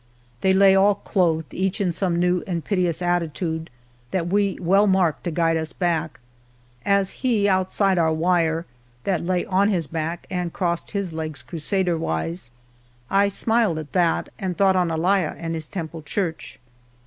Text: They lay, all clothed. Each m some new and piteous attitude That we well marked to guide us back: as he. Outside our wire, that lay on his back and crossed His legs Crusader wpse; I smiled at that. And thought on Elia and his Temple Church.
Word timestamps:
They 0.41 0.51
lay, 0.51 0.75
all 0.75 0.95
clothed. 0.95 1.53
Each 1.53 1.79
m 1.79 1.91
some 1.91 2.17
new 2.19 2.43
and 2.47 2.65
piteous 2.65 3.03
attitude 3.03 3.69
That 4.09 4.25
we 4.29 4.57
well 4.59 4.87
marked 4.87 5.25
to 5.25 5.29
guide 5.29 5.57
us 5.57 5.73
back: 5.73 6.19
as 6.83 7.11
he. 7.23 7.47
Outside 7.47 7.99
our 7.99 8.11
wire, 8.11 8.65
that 9.03 9.23
lay 9.23 9.45
on 9.45 9.69
his 9.69 9.85
back 9.85 10.25
and 10.31 10.51
crossed 10.51 10.89
His 10.89 11.13
legs 11.13 11.43
Crusader 11.43 11.99
wpse; 11.99 12.49
I 13.11 13.27
smiled 13.27 13.77
at 13.77 13.93
that. 13.93 14.29
And 14.39 14.57
thought 14.57 14.75
on 14.75 14.89
Elia 14.89 15.35
and 15.37 15.53
his 15.53 15.67
Temple 15.67 16.01
Church. 16.01 16.57